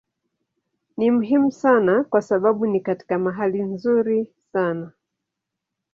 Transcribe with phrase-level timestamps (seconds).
[0.97, 4.91] Ni muhimu sana kwa sababu ni katika mahali nzuri sana.